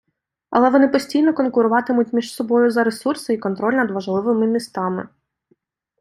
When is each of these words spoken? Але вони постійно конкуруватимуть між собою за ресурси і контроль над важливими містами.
Але 0.49 0.69
вони 0.69 0.87
постійно 0.87 1.33
конкуруватимуть 1.33 2.13
між 2.13 2.33
собою 2.33 2.71
за 2.71 2.83
ресурси 2.83 3.33
і 3.33 3.37
контроль 3.37 3.73
над 3.73 3.91
важливими 3.91 4.47
містами. 4.47 5.07